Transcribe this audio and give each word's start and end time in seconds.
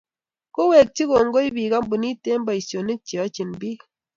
kowekchi 0.55 1.03
kongoi 1.09 1.49
biik 1.55 1.71
kampunit 1.73 2.23
eng' 2.31 2.45
boisionik 2.47 3.01
che 3.07 3.15
yochini 3.19 3.53
biik. 3.61 3.79